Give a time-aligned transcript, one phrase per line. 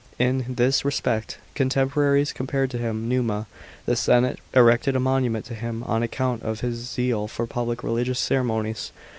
[0.17, 3.45] In this respect, contemporaries compared him to Numa,
[3.85, 8.19] The senate erected a monument to him on account of his zeal for public religious
[8.19, 8.91] ceremonies.